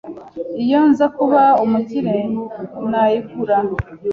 Iyo 0.63 0.79
nza 0.89 1.05
kuba 1.15 1.41
umukire, 1.63 2.15
nayigura. 2.89 3.57